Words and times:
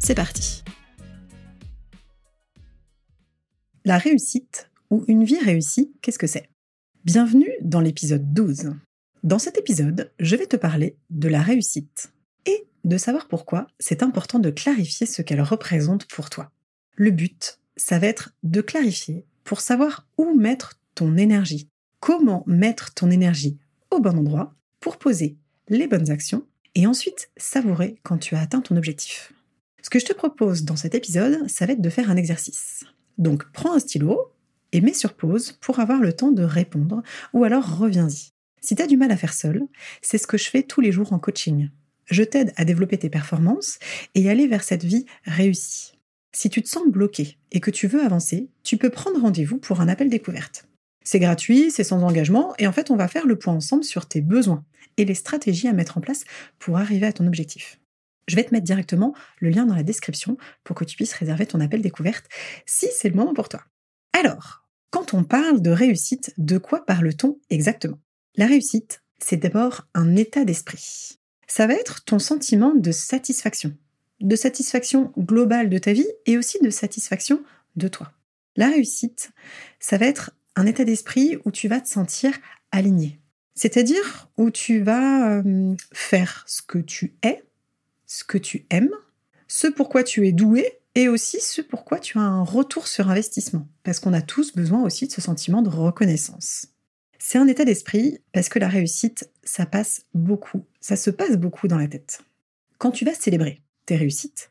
c'est 0.00 0.14
parti 0.14 0.64
La 3.84 3.98
réussite, 3.98 4.70
ou 4.90 5.04
une 5.08 5.24
vie 5.24 5.38
réussie, 5.38 5.92
qu'est-ce 6.02 6.18
que 6.18 6.26
c'est? 6.26 6.48
Bienvenue 7.04 7.50
dans 7.62 7.80
l'épisode 7.80 8.32
12. 8.32 8.72
Dans 9.22 9.38
cet 9.38 9.58
épisode, 9.58 10.10
je 10.18 10.36
vais 10.36 10.46
te 10.46 10.56
parler 10.56 10.96
de 11.10 11.28
la 11.28 11.42
réussite 11.42 12.12
et 12.46 12.66
de 12.84 12.98
savoir 12.98 13.28
pourquoi 13.28 13.66
c'est 13.78 14.02
important 14.02 14.38
de 14.38 14.50
clarifier 14.50 15.06
ce 15.06 15.22
qu'elle 15.22 15.42
représente 15.42 16.06
pour 16.06 16.30
toi. 16.30 16.50
Le 16.96 17.10
but, 17.10 17.58
ça 17.76 17.98
va 17.98 18.06
être 18.06 18.34
de 18.42 18.60
clarifier 18.60 19.24
pour 19.44 19.60
savoir 19.60 20.06
où 20.18 20.34
mettre 20.34 20.78
ton 20.94 21.16
énergie, 21.16 21.68
comment 22.00 22.44
mettre 22.46 22.94
ton 22.94 23.10
énergie 23.10 23.58
au 23.90 24.00
bon 24.00 24.18
endroit 24.18 24.54
pour 24.80 24.98
poser 24.98 25.36
les 25.68 25.86
bonnes 25.86 26.10
actions 26.10 26.46
et 26.74 26.86
ensuite 26.86 27.30
savourer 27.36 27.96
quand 28.02 28.18
tu 28.18 28.34
as 28.34 28.40
atteint 28.40 28.60
ton 28.60 28.76
objectif. 28.76 29.32
Ce 29.90 29.98
que 29.98 30.06
je 30.06 30.06
te 30.06 30.16
propose 30.16 30.62
dans 30.62 30.76
cet 30.76 30.94
épisode, 30.94 31.50
ça 31.50 31.66
va 31.66 31.72
être 31.72 31.80
de 31.80 31.90
faire 31.90 32.12
un 32.12 32.16
exercice. 32.16 32.84
Donc 33.18 33.50
prends 33.50 33.74
un 33.74 33.80
stylo 33.80 34.30
et 34.70 34.80
mets 34.80 34.94
sur 34.94 35.14
pause 35.14 35.50
pour 35.60 35.80
avoir 35.80 35.98
le 35.98 36.12
temps 36.12 36.30
de 36.30 36.44
répondre 36.44 37.02
ou 37.32 37.42
alors 37.42 37.78
reviens-y. 37.78 38.28
Si 38.60 38.76
tu 38.76 38.82
as 38.82 38.86
du 38.86 38.96
mal 38.96 39.10
à 39.10 39.16
faire 39.16 39.34
seul, 39.34 39.62
c'est 40.00 40.16
ce 40.16 40.28
que 40.28 40.38
je 40.38 40.48
fais 40.48 40.62
tous 40.62 40.80
les 40.80 40.92
jours 40.92 41.12
en 41.12 41.18
coaching. 41.18 41.70
Je 42.04 42.22
t'aide 42.22 42.52
à 42.54 42.64
développer 42.64 42.98
tes 42.98 43.10
performances 43.10 43.80
et 44.14 44.30
aller 44.30 44.46
vers 44.46 44.62
cette 44.62 44.84
vie 44.84 45.06
réussie. 45.24 45.98
Si 46.30 46.50
tu 46.50 46.62
te 46.62 46.68
sens 46.68 46.86
bloqué 46.86 47.38
et 47.50 47.58
que 47.58 47.72
tu 47.72 47.88
veux 47.88 48.04
avancer, 48.04 48.48
tu 48.62 48.76
peux 48.76 48.90
prendre 48.90 49.20
rendez-vous 49.20 49.58
pour 49.58 49.80
un 49.80 49.88
appel 49.88 50.08
découverte. 50.08 50.68
C'est 51.02 51.18
gratuit, 51.18 51.72
c'est 51.72 51.82
sans 51.82 52.04
engagement 52.04 52.54
et 52.60 52.68
en 52.68 52.72
fait 52.72 52.92
on 52.92 52.96
va 52.96 53.08
faire 53.08 53.26
le 53.26 53.36
point 53.36 53.54
ensemble 53.54 53.82
sur 53.82 54.06
tes 54.06 54.20
besoins 54.20 54.64
et 54.98 55.04
les 55.04 55.14
stratégies 55.14 55.66
à 55.66 55.72
mettre 55.72 55.98
en 55.98 56.00
place 56.00 56.22
pour 56.60 56.78
arriver 56.78 57.08
à 57.08 57.12
ton 57.12 57.26
objectif. 57.26 57.80
Je 58.28 58.36
vais 58.36 58.44
te 58.44 58.54
mettre 58.54 58.64
directement 58.64 59.14
le 59.40 59.50
lien 59.50 59.66
dans 59.66 59.74
la 59.74 59.82
description 59.82 60.36
pour 60.64 60.76
que 60.76 60.84
tu 60.84 60.96
puisses 60.96 61.14
réserver 61.14 61.46
ton 61.46 61.60
appel 61.60 61.82
découverte 61.82 62.26
si 62.66 62.88
c'est 62.96 63.08
le 63.08 63.16
moment 63.16 63.34
pour 63.34 63.48
toi. 63.48 63.64
Alors, 64.12 64.64
quand 64.90 65.14
on 65.14 65.24
parle 65.24 65.62
de 65.62 65.70
réussite, 65.70 66.32
de 66.36 66.58
quoi 66.58 66.84
parle-t-on 66.84 67.38
exactement? 67.48 67.98
La 68.36 68.46
réussite, 68.46 69.02
c'est 69.18 69.36
d'abord 69.36 69.86
un 69.94 70.16
état 70.16 70.44
d'esprit. 70.44 71.18
Ça 71.46 71.66
va 71.66 71.74
être 71.74 72.04
ton 72.04 72.18
sentiment 72.18 72.74
de 72.74 72.92
satisfaction, 72.92 73.76
de 74.20 74.36
satisfaction 74.36 75.12
globale 75.18 75.68
de 75.68 75.78
ta 75.78 75.92
vie 75.92 76.08
et 76.26 76.38
aussi 76.38 76.58
de 76.60 76.70
satisfaction 76.70 77.42
de 77.76 77.88
toi. 77.88 78.12
La 78.56 78.68
réussite, 78.68 79.30
ça 79.78 79.96
va 79.96 80.06
être 80.06 80.32
un 80.56 80.66
état 80.66 80.84
d'esprit 80.84 81.38
où 81.44 81.50
tu 81.50 81.68
vas 81.68 81.80
te 81.80 81.88
sentir 81.88 82.32
aligné, 82.72 83.20
c'est-à-dire 83.54 84.28
où 84.36 84.50
tu 84.50 84.80
vas 84.80 85.38
euh, 85.38 85.74
faire 85.92 86.44
ce 86.46 86.62
que 86.62 86.78
tu 86.78 87.14
es 87.22 87.44
ce 88.10 88.24
que 88.24 88.38
tu 88.38 88.66
aimes, 88.70 88.90
ce 89.46 89.68
pourquoi 89.68 90.02
tu 90.02 90.26
es 90.26 90.32
doué 90.32 90.80
et 90.96 91.06
aussi 91.06 91.40
ce 91.40 91.62
pourquoi 91.62 92.00
tu 92.00 92.18
as 92.18 92.22
un 92.22 92.42
retour 92.42 92.88
sur 92.88 93.08
investissement, 93.08 93.68
parce 93.84 94.00
qu'on 94.00 94.12
a 94.12 94.20
tous 94.20 94.52
besoin 94.52 94.82
aussi 94.82 95.06
de 95.06 95.12
ce 95.12 95.20
sentiment 95.20 95.62
de 95.62 95.68
reconnaissance. 95.68 96.66
C'est 97.20 97.38
un 97.38 97.46
état 97.46 97.64
d'esprit 97.64 98.18
parce 98.32 98.48
que 98.48 98.58
la 98.58 98.66
réussite, 98.66 99.30
ça 99.44 99.64
passe 99.64 100.06
beaucoup, 100.12 100.64
ça 100.80 100.96
se 100.96 101.10
passe 101.10 101.36
beaucoup 101.36 101.68
dans 101.68 101.78
la 101.78 101.86
tête. 101.86 102.22
Quand 102.78 102.90
tu 102.90 103.04
vas 103.04 103.14
célébrer 103.14 103.62
tes 103.86 103.94
réussites, 103.94 104.50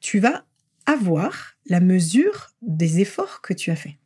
tu 0.00 0.18
vas 0.18 0.46
avoir 0.86 1.58
la 1.66 1.80
mesure 1.80 2.54
des 2.62 3.00
efforts 3.00 3.42
que 3.42 3.52
tu 3.52 3.70
as 3.70 3.76
faits. 3.76 3.96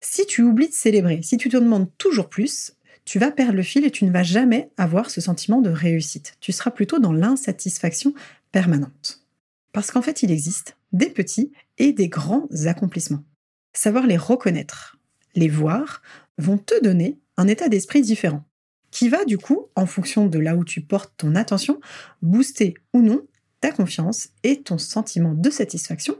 Si 0.00 0.26
tu 0.26 0.42
oublies 0.42 0.70
de 0.70 0.74
célébrer, 0.74 1.22
si 1.22 1.36
tu 1.36 1.48
te 1.48 1.56
demandes 1.56 1.96
toujours 1.98 2.28
plus, 2.28 2.72
tu 3.04 3.18
vas 3.18 3.30
perdre 3.30 3.54
le 3.54 3.62
fil 3.62 3.84
et 3.84 3.90
tu 3.90 4.04
ne 4.04 4.12
vas 4.12 4.22
jamais 4.22 4.70
avoir 4.76 5.10
ce 5.10 5.20
sentiment 5.20 5.60
de 5.60 5.70
réussite. 5.70 6.34
Tu 6.40 6.52
seras 6.52 6.70
plutôt 6.70 6.98
dans 6.98 7.12
l'insatisfaction 7.12 8.14
permanente. 8.52 9.24
Parce 9.72 9.90
qu'en 9.90 10.02
fait, 10.02 10.22
il 10.22 10.30
existe 10.30 10.76
des 10.92 11.10
petits 11.10 11.52
et 11.78 11.92
des 11.92 12.08
grands 12.08 12.48
accomplissements. 12.66 13.24
Savoir 13.72 14.06
les 14.06 14.16
reconnaître, 14.16 14.98
les 15.34 15.48
voir, 15.48 16.02
vont 16.38 16.58
te 16.58 16.80
donner 16.82 17.18
un 17.36 17.46
état 17.46 17.68
d'esprit 17.68 18.02
différent, 18.02 18.44
qui 18.90 19.08
va 19.08 19.24
du 19.24 19.38
coup, 19.38 19.68
en 19.76 19.86
fonction 19.86 20.26
de 20.26 20.38
là 20.38 20.56
où 20.56 20.64
tu 20.64 20.80
portes 20.80 21.14
ton 21.16 21.34
attention, 21.34 21.80
booster 22.22 22.74
ou 22.92 23.02
non 23.02 23.26
ta 23.60 23.70
confiance 23.72 24.30
et 24.42 24.62
ton 24.62 24.78
sentiment 24.78 25.34
de 25.34 25.50
satisfaction, 25.50 26.16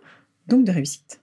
donc 0.47 0.65
de 0.65 0.73
réussite. 0.73 1.21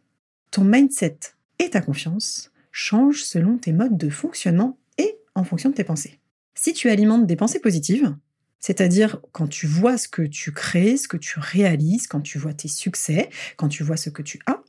Ton 0.52 0.64
mindset 0.64 1.20
et 1.60 1.70
ta 1.70 1.82
confiance 1.82 2.52
changent 2.72 3.24
selon 3.24 3.58
tes 3.58 3.72
modes 3.72 3.98
de 3.98 4.10
fonctionnement 4.10 4.78
et 4.98 5.18
en 5.36 5.44
fonction 5.44 5.70
de 5.70 5.76
tes 5.76 5.84
pensées. 5.84 6.20
Si 6.56 6.74
tu 6.74 6.90
alimentes 6.90 7.28
des 7.28 7.36
pensées 7.36 7.60
positives, 7.60 8.16
c'est-à-dire 8.60 9.20
quand 9.32 9.48
tu 9.48 9.68
vois 9.68 9.98
ce 9.98 10.08
que 10.08 10.24
tu 10.24 10.52
crées, 10.52 10.98
ce 10.98 11.08
que 11.08 11.18
tu 11.18 11.40
réalises, 11.40 12.08
quand 12.08 12.22
tu 12.22 12.38
vois 12.38 12.54
tes 12.54 12.68
succès, 12.68 13.30
quand 13.56 13.68
tu 13.68 13.84
vois 13.84 13.98
ce 13.98 14.10
que 14.10 14.22
tu 14.22 14.40
as, 14.46 14.64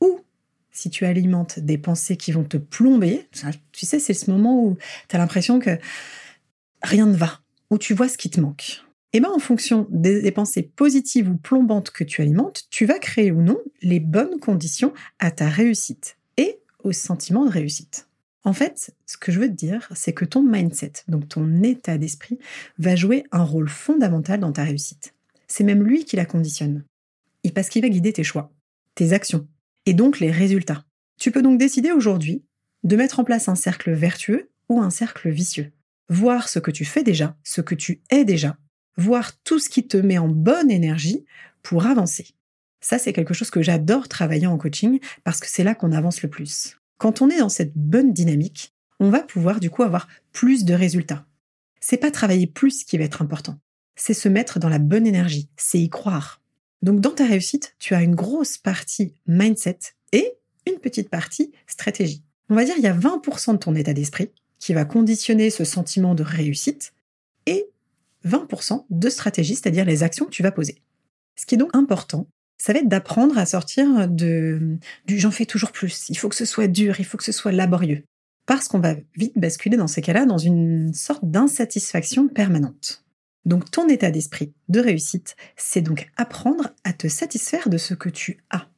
ou 0.00 0.20
si 0.70 0.90
tu 0.90 1.04
alimentes 1.04 1.58
des 1.58 1.78
pensées 1.78 2.16
qui 2.16 2.32
vont 2.32 2.44
te 2.44 2.56
plomber, 2.56 3.28
tu 3.72 3.86
sais, 3.86 3.98
c'est 3.98 4.14
ce 4.14 4.30
moment 4.30 4.62
où 4.64 4.76
tu 5.08 5.16
as 5.16 5.18
l'impression 5.18 5.58
que 5.58 5.78
rien 6.82 7.06
ne 7.06 7.16
va, 7.16 7.40
où 7.70 7.78
tu 7.78 7.94
vois 7.94 8.08
ce 8.08 8.18
qui 8.18 8.30
te 8.30 8.40
manque. 8.40 8.82
Et 9.12 9.16
eh 9.16 9.20
bien 9.20 9.30
en 9.32 9.40
fonction 9.40 9.88
des, 9.90 10.22
des 10.22 10.30
pensées 10.30 10.62
positives 10.62 11.28
ou 11.28 11.36
plombantes 11.36 11.90
que 11.90 12.04
tu 12.04 12.22
alimentes, 12.22 12.68
tu 12.70 12.86
vas 12.86 13.00
créer 13.00 13.32
ou 13.32 13.42
non 13.42 13.58
les 13.82 13.98
bonnes 13.98 14.38
conditions 14.38 14.92
à 15.18 15.32
ta 15.32 15.48
réussite 15.48 16.16
et 16.36 16.60
au 16.84 16.92
sentiment 16.92 17.44
de 17.44 17.50
réussite. 17.50 18.06
En 18.44 18.52
fait, 18.52 18.94
ce 19.06 19.18
que 19.18 19.32
je 19.32 19.38
veux 19.38 19.48
te 19.48 19.54
dire, 19.54 19.88
c'est 19.94 20.14
que 20.14 20.24
ton 20.24 20.42
mindset, 20.42 20.92
donc 21.08 21.28
ton 21.28 21.62
état 21.62 21.98
d'esprit, 21.98 22.38
va 22.78 22.96
jouer 22.96 23.24
un 23.32 23.44
rôle 23.44 23.68
fondamental 23.68 24.40
dans 24.40 24.52
ta 24.52 24.64
réussite. 24.64 25.14
C'est 25.46 25.64
même 25.64 25.82
lui 25.82 26.04
qui 26.04 26.16
la 26.16 26.24
conditionne. 26.24 26.84
Parce 27.54 27.68
qu'il 27.68 27.82
va 27.82 27.88
guider 27.88 28.12
tes 28.12 28.24
choix, 28.24 28.52
tes 28.94 29.12
actions, 29.12 29.46
et 29.86 29.94
donc 29.94 30.20
les 30.20 30.30
résultats. 30.30 30.84
Tu 31.18 31.30
peux 31.30 31.42
donc 31.42 31.58
décider 31.58 31.92
aujourd'hui 31.92 32.44
de 32.82 32.96
mettre 32.96 33.20
en 33.20 33.24
place 33.24 33.48
un 33.48 33.54
cercle 33.54 33.92
vertueux 33.92 34.50
ou 34.68 34.80
un 34.80 34.90
cercle 34.90 35.28
vicieux. 35.30 35.72
Voir 36.08 36.48
ce 36.48 36.58
que 36.58 36.70
tu 36.70 36.84
fais 36.84 37.02
déjà, 37.02 37.36
ce 37.44 37.60
que 37.60 37.74
tu 37.74 38.00
es 38.10 38.24
déjà, 38.24 38.56
voir 38.96 39.38
tout 39.42 39.58
ce 39.58 39.68
qui 39.68 39.86
te 39.86 39.96
met 39.96 40.18
en 40.18 40.28
bonne 40.28 40.70
énergie 40.70 41.24
pour 41.62 41.86
avancer. 41.86 42.28
Ça, 42.80 42.98
c'est 42.98 43.12
quelque 43.12 43.34
chose 43.34 43.50
que 43.50 43.62
j'adore 43.62 44.08
travailler 44.08 44.46
en 44.46 44.56
coaching 44.56 44.98
parce 45.24 45.40
que 45.40 45.46
c'est 45.48 45.64
là 45.64 45.74
qu'on 45.74 45.92
avance 45.92 46.22
le 46.22 46.30
plus. 46.30 46.79
Quand 47.00 47.22
on 47.22 47.30
est 47.30 47.38
dans 47.38 47.48
cette 47.48 47.72
bonne 47.74 48.12
dynamique, 48.12 48.74
on 49.00 49.08
va 49.08 49.20
pouvoir 49.20 49.58
du 49.58 49.70
coup 49.70 49.82
avoir 49.82 50.06
plus 50.32 50.66
de 50.66 50.74
résultats. 50.74 51.24
C'est 51.80 51.96
pas 51.96 52.10
travailler 52.10 52.46
plus 52.46 52.84
qui 52.84 52.98
va 52.98 53.04
être 53.04 53.22
important, 53.22 53.58
c'est 53.96 54.12
se 54.12 54.28
mettre 54.28 54.58
dans 54.58 54.68
la 54.68 54.78
bonne 54.78 55.06
énergie, 55.06 55.48
c'est 55.56 55.80
y 55.80 55.88
croire. 55.88 56.42
Donc 56.82 57.00
dans 57.00 57.12
ta 57.12 57.24
réussite, 57.24 57.74
tu 57.78 57.94
as 57.94 58.02
une 58.02 58.14
grosse 58.14 58.58
partie 58.58 59.14
mindset 59.26 59.78
et 60.12 60.34
une 60.66 60.78
petite 60.78 61.08
partie 61.08 61.52
stratégie. 61.66 62.22
On 62.50 62.54
va 62.54 62.66
dire 62.66 62.74
il 62.76 62.84
y 62.84 62.86
a 62.86 62.94
20% 62.94 63.52
de 63.52 63.56
ton 63.56 63.74
état 63.74 63.94
d'esprit 63.94 64.30
qui 64.58 64.74
va 64.74 64.84
conditionner 64.84 65.48
ce 65.48 65.64
sentiment 65.64 66.14
de 66.14 66.22
réussite 66.22 66.92
et 67.46 67.64
20% 68.26 68.84
de 68.90 69.08
stratégie, 69.08 69.54
c'est-à-dire 69.54 69.86
les 69.86 70.02
actions 70.02 70.26
que 70.26 70.32
tu 70.32 70.42
vas 70.42 70.52
poser. 70.52 70.82
Ce 71.34 71.46
qui 71.46 71.54
est 71.54 71.58
donc 71.58 71.74
important, 71.74 72.26
ça 72.60 72.74
va 72.74 72.80
être 72.80 72.88
d'apprendre 72.88 73.38
à 73.38 73.46
sortir 73.46 74.06
de, 74.06 74.76
du 75.06 75.18
j'en 75.18 75.30
fais 75.30 75.46
toujours 75.46 75.72
plus. 75.72 76.10
Il 76.10 76.18
faut 76.18 76.28
que 76.28 76.36
ce 76.36 76.44
soit 76.44 76.68
dur, 76.68 77.00
il 77.00 77.06
faut 77.06 77.16
que 77.16 77.24
ce 77.24 77.32
soit 77.32 77.52
laborieux. 77.52 78.04
Parce 78.44 78.68
qu'on 78.68 78.80
va 78.80 78.96
vite 79.16 79.38
basculer 79.38 79.78
dans 79.78 79.86
ces 79.86 80.02
cas-là 80.02 80.26
dans 80.26 80.36
une 80.36 80.92
sorte 80.92 81.24
d'insatisfaction 81.24 82.28
permanente. 82.28 83.02
Donc 83.46 83.70
ton 83.70 83.88
état 83.88 84.10
d'esprit 84.10 84.52
de 84.68 84.78
réussite, 84.78 85.36
c'est 85.56 85.80
donc 85.80 86.10
apprendre 86.18 86.68
à 86.84 86.92
te 86.92 87.08
satisfaire 87.08 87.70
de 87.70 87.78
ce 87.78 87.94
que 87.94 88.10
tu 88.10 88.44
as. 88.50 88.68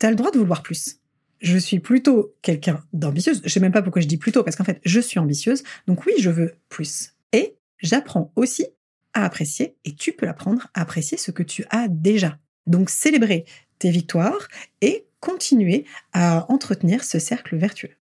Tu 0.00 0.06
as 0.06 0.10
le 0.10 0.16
droit 0.16 0.32
de 0.32 0.38
vouloir 0.38 0.64
plus. 0.64 0.98
Je 1.40 1.58
suis 1.58 1.78
plutôt 1.78 2.34
quelqu'un 2.42 2.82
d'ambitieuse. 2.92 3.40
Je 3.44 3.48
sais 3.48 3.60
même 3.60 3.70
pas 3.70 3.82
pourquoi 3.82 4.02
je 4.02 4.08
dis 4.08 4.16
plutôt, 4.16 4.42
parce 4.42 4.56
qu'en 4.56 4.64
fait, 4.64 4.80
je 4.84 4.98
suis 4.98 5.20
ambitieuse. 5.20 5.62
Donc 5.86 6.06
oui, 6.06 6.14
je 6.18 6.30
veux 6.30 6.56
plus. 6.68 7.12
Et 7.32 7.54
j'apprends 7.78 8.32
aussi 8.34 8.66
à 9.14 9.24
apprécier, 9.24 9.76
et 9.84 9.94
tu 9.94 10.12
peux 10.12 10.26
l'apprendre 10.26 10.66
à 10.74 10.80
apprécier 10.80 11.16
ce 11.16 11.30
que 11.30 11.44
tu 11.44 11.64
as 11.70 11.86
déjà. 11.86 12.36
Donc 12.68 12.90
célébrer 12.90 13.44
tes 13.78 13.90
victoires 13.90 14.48
et 14.80 15.06
continuer 15.20 15.84
à 16.12 16.50
entretenir 16.52 17.02
ce 17.02 17.18
cercle 17.18 17.56
vertueux. 17.56 17.96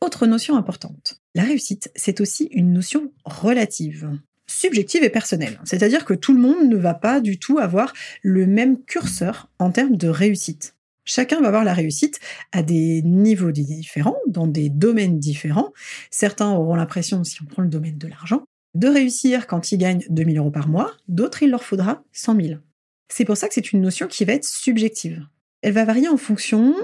Autre 0.00 0.26
notion 0.26 0.56
importante, 0.56 1.20
la 1.34 1.44
réussite, 1.44 1.90
c'est 1.94 2.20
aussi 2.20 2.44
une 2.52 2.72
notion 2.72 3.12
relative. 3.24 4.10
subjective 4.46 5.02
et 5.02 5.10
personnelle. 5.10 5.60
C'est-à-dire 5.64 6.04
que 6.04 6.14
tout 6.14 6.34
le 6.34 6.40
monde 6.40 6.68
ne 6.68 6.76
va 6.76 6.94
pas 6.94 7.20
du 7.20 7.38
tout 7.38 7.58
avoir 7.58 7.92
le 8.22 8.46
même 8.46 8.82
curseur 8.84 9.48
en 9.58 9.70
termes 9.70 9.96
de 9.96 10.08
réussite. 10.08 10.76
Chacun 11.04 11.40
va 11.40 11.50
voir 11.50 11.64
la 11.64 11.74
réussite 11.74 12.20
à 12.52 12.62
des 12.62 13.02
niveaux 13.02 13.50
différents, 13.50 14.18
dans 14.26 14.46
des 14.46 14.68
domaines 14.68 15.18
différents. 15.18 15.72
Certains 16.10 16.50
auront 16.50 16.76
l'impression, 16.76 17.24
si 17.24 17.42
on 17.42 17.46
prend 17.46 17.62
le 17.62 17.68
domaine 17.68 17.98
de 17.98 18.06
l'argent, 18.06 18.44
de 18.74 18.88
réussir 18.88 19.46
quand 19.46 19.72
ils 19.72 19.78
gagnent 19.78 20.04
2000 20.10 20.38
euros 20.38 20.50
par 20.50 20.68
mois, 20.68 20.92
d'autres 21.08 21.42
il 21.42 21.50
leur 21.50 21.64
faudra 21.64 22.04
100 22.12 22.40
000. 22.40 22.60
C'est 23.08 23.24
pour 23.24 23.36
ça 23.36 23.48
que 23.48 23.54
c'est 23.54 23.72
une 23.72 23.82
notion 23.82 24.06
qui 24.08 24.24
va 24.24 24.32
être 24.32 24.44
subjective. 24.44 25.26
Elle 25.62 25.74
va 25.74 25.84
varier 25.84 26.08
en 26.08 26.16
fonction 26.16 26.74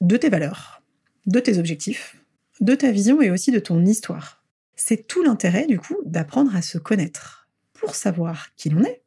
de 0.00 0.16
tes 0.16 0.28
valeurs, 0.28 0.82
de 1.26 1.40
tes 1.40 1.58
objectifs, 1.58 2.16
de 2.60 2.74
ta 2.74 2.90
vision 2.90 3.20
et 3.22 3.30
aussi 3.30 3.50
de 3.50 3.58
ton 3.58 3.84
histoire. 3.84 4.44
C'est 4.76 5.06
tout 5.06 5.22
l'intérêt, 5.22 5.66
du 5.66 5.78
coup, 5.78 5.96
d'apprendre 6.04 6.54
à 6.54 6.62
se 6.62 6.78
connaître 6.78 7.48
pour 7.72 7.94
savoir 7.94 8.48
qui 8.56 8.70
l'on 8.70 8.84
est, 8.84 9.02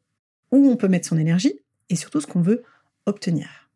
où 0.52 0.70
on 0.70 0.76
peut 0.76 0.88
mettre 0.88 1.08
son 1.08 1.18
énergie 1.18 1.60
et 1.90 1.96
surtout 1.96 2.22
ce 2.22 2.28
qu'on 2.28 2.42
veut 2.42 2.64
obtenir. 3.06 3.70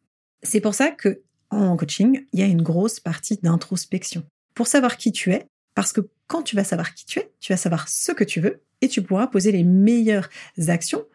C'est 0.44 0.62
pour 0.62 0.76
ça 0.76 0.92
que 0.92 1.22
en 1.50 1.78
coaching, 1.78 2.26
il 2.34 2.40
y 2.40 2.44
a 2.44 2.48
une 2.48 2.62
grosse 2.62 3.00
partie 3.00 3.38
d'introspection 3.42 4.24
pour 4.54 4.68
savoir 4.68 4.98
qui 4.98 5.12
tu 5.12 5.32
es, 5.32 5.48
parce 5.74 5.94
que 5.94 6.02
quand 6.28 6.42
tu 6.42 6.56
vas 6.56 6.64
savoir 6.64 6.94
qui 6.94 7.06
tu 7.06 7.20
es, 7.20 7.32
tu 7.40 7.52
vas 7.54 7.58
savoir 7.58 7.88
ce 7.88 8.12
que 8.12 8.24
tu 8.24 8.40
veux 8.42 8.62
et 8.82 8.88
tu 8.88 9.02
pourras 9.02 9.28
poser 9.28 9.52
les 9.52 9.64
meilleures 9.64 10.30
actions, 10.68 11.06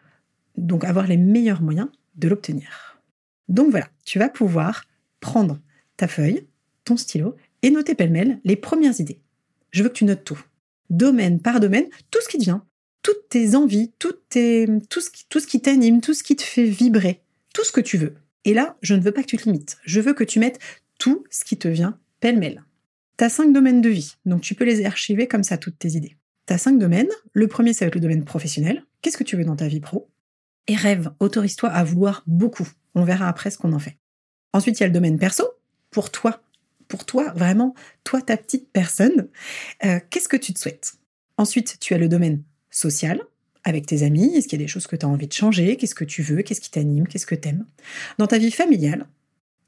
donc 0.57 0.83
avoir 0.83 1.07
les 1.07 1.17
meilleurs 1.17 1.61
moyens 1.61 1.89
de 2.15 2.27
l'obtenir. 2.27 3.01
Donc 3.47 3.71
voilà, 3.71 3.89
tu 4.05 4.19
vas 4.19 4.29
pouvoir 4.29 4.85
prendre 5.19 5.59
ta 5.97 6.07
feuille, 6.07 6.47
ton 6.85 6.97
stylo 6.97 7.35
et 7.61 7.69
noter 7.69 7.95
pêle-mêle 7.95 8.39
les 8.43 8.55
premières 8.55 8.99
idées. 8.99 9.21
Je 9.71 9.83
veux 9.83 9.89
que 9.89 9.95
tu 9.95 10.05
notes 10.05 10.23
tout. 10.23 10.41
Domaine 10.89 11.39
par 11.39 11.59
domaine, 11.59 11.85
tout 12.09 12.19
ce 12.21 12.27
qui 12.27 12.37
te 12.37 12.43
vient, 12.43 12.65
toutes 13.03 13.29
tes 13.29 13.55
envies, 13.55 13.91
tout 13.99 14.13
ce 14.29 15.09
qui, 15.09 15.25
tout 15.29 15.39
ce 15.39 15.47
qui 15.47 15.61
t'anime, 15.61 16.01
tout 16.01 16.13
ce 16.13 16.23
qui 16.23 16.35
te 16.35 16.43
fait 16.43 16.65
vibrer, 16.65 17.21
tout 17.53 17.63
ce 17.63 17.71
que 17.71 17.81
tu 17.81 17.97
veux. 17.97 18.15
Et 18.45 18.53
là, 18.53 18.77
je 18.81 18.95
ne 18.95 19.01
veux 19.01 19.11
pas 19.11 19.21
que 19.21 19.27
tu 19.27 19.37
te 19.37 19.45
limites. 19.45 19.77
Je 19.83 20.01
veux 20.01 20.13
que 20.13 20.23
tu 20.23 20.39
mettes 20.39 20.59
tout 20.99 21.23
ce 21.29 21.43
qui 21.45 21.57
te 21.57 21.67
vient 21.67 21.99
pêle-mêle. 22.19 22.63
Tu 23.17 23.23
as 23.23 23.29
cinq 23.29 23.53
domaines 23.53 23.81
de 23.81 23.89
vie, 23.89 24.15
donc 24.25 24.41
tu 24.41 24.55
peux 24.55 24.65
les 24.65 24.85
archiver 24.85 25.27
comme 25.27 25.43
ça, 25.43 25.57
toutes 25.57 25.79
tes 25.79 25.95
idées. 25.95 26.17
Tu 26.47 26.53
as 26.53 26.57
cinq 26.57 26.77
domaines. 26.77 27.09
Le 27.33 27.47
premier, 27.47 27.73
ça 27.73 27.85
va 27.85 27.87
être 27.87 27.95
le 27.95 28.01
domaine 28.01 28.25
professionnel. 28.25 28.83
Qu'est-ce 29.01 29.17
que 29.17 29.23
tu 29.23 29.37
veux 29.37 29.45
dans 29.45 29.55
ta 29.55 29.67
vie 29.67 29.79
pro? 29.79 30.10
Et 30.67 30.75
rêve, 30.75 31.11
autorise-toi 31.19 31.69
à 31.69 31.83
vouloir 31.83 32.23
beaucoup. 32.27 32.67
On 32.95 33.03
verra 33.03 33.27
après 33.27 33.51
ce 33.51 33.57
qu'on 33.57 33.73
en 33.73 33.79
fait. 33.79 33.97
Ensuite, 34.53 34.79
il 34.79 34.81
y 34.81 34.83
a 34.83 34.87
le 34.87 34.93
domaine 34.93 35.17
perso. 35.17 35.45
Pour 35.89 36.11
toi, 36.11 36.41
pour 36.87 37.05
toi, 37.05 37.31
vraiment, 37.35 37.73
toi, 38.03 38.21
ta 38.21 38.37
petite 38.37 38.69
personne, 38.71 39.29
euh, 39.85 39.99
qu'est-ce 40.09 40.29
que 40.29 40.37
tu 40.37 40.53
te 40.53 40.59
souhaites? 40.59 40.93
Ensuite, 41.37 41.77
tu 41.79 41.93
as 41.93 41.97
le 41.97 42.09
domaine 42.09 42.43
social, 42.69 43.21
avec 43.63 43.85
tes 43.85 44.03
amis. 44.03 44.35
Est-ce 44.35 44.47
qu'il 44.47 44.59
y 44.59 44.63
a 44.63 44.65
des 44.65 44.71
choses 44.71 44.87
que 44.87 44.95
tu 44.95 45.05
as 45.05 45.09
envie 45.09 45.27
de 45.27 45.33
changer? 45.33 45.77
Qu'est-ce 45.77 45.95
que 45.95 46.03
tu 46.03 46.21
veux? 46.21 46.41
Qu'est-ce 46.41 46.61
qui 46.61 46.71
t'anime? 46.71 47.07
Qu'est-ce 47.07 47.25
que 47.25 47.35
tu 47.35 47.49
aimes 47.49 47.65
Dans 48.17 48.27
ta 48.27 48.37
vie 48.37 48.51
familiale 48.51 49.07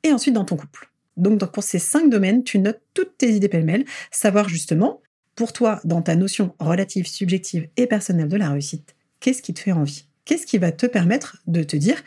et 0.04 0.12
ensuite 0.12 0.34
dans 0.34 0.46
ton 0.46 0.58
couple. 0.58 0.92
Donc, 1.16 1.40
pour 1.52 1.64
ces 1.64 1.80
cinq 1.80 2.10
domaines, 2.10 2.44
tu 2.44 2.60
notes 2.60 2.82
toutes 2.94 3.18
tes 3.18 3.32
idées 3.32 3.48
pêle-mêle, 3.48 3.86
savoir 4.12 4.50
justement, 4.50 5.02
pour 5.36 5.54
toi, 5.54 5.80
dans 5.84 6.02
ta 6.02 6.16
notion 6.16 6.56
relative, 6.60 7.08
subjective 7.08 7.70
et 7.78 7.88
personnelle 7.88 8.28
de 8.28 8.38
la 8.38 8.50
réussite, 8.50 8.96
qu'est-ce 9.20 9.42
qui 9.42 9.54
te 9.54 9.60
fait 9.60 9.72
envie? 9.72 10.06
Qu'est-ce 10.26 10.46
qui 10.46 10.58
va 10.58 10.72
te 10.72 10.86
permettre 10.86 11.38
de 11.48 11.64
te 11.64 11.76
dire, 11.76 12.02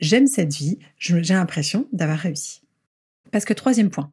j'aime 0.00 0.26
cette 0.26 0.52
vie, 0.52 0.78
j'ai 0.98 1.34
l'impression 1.34 1.88
d'avoir 1.92 2.18
réussi 2.18 2.62
Parce 3.30 3.44
que 3.44 3.54
troisième 3.54 3.90
point, 3.90 4.12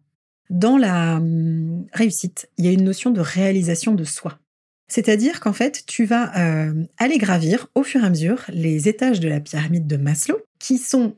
dans 0.50 0.77
la 0.77 1.18
hum, 1.18 1.86
réussite, 1.94 2.50
il 2.57 2.65
y 2.65 2.68
a 2.68 2.71
une 2.71 2.83
notion 2.83 3.09
de 3.12 3.21
réalisation 3.21 3.94
de 3.94 4.03
soi. 4.03 4.39
C'est-à-dire 4.88 5.39
qu'en 5.39 5.53
fait, 5.53 5.86
tu 5.86 6.03
vas 6.03 6.38
euh, 6.38 6.83
aller 6.98 7.18
gravir 7.18 7.68
au 7.75 7.83
fur 7.83 8.03
et 8.03 8.06
à 8.06 8.09
mesure 8.09 8.44
les 8.50 8.89
étages 8.89 9.21
de 9.21 9.30
la 9.30 9.39
pyramide 9.39 9.88
de 9.88 9.95
Maslow, 9.95 10.38
qui 10.59 10.77
sont 10.77 11.15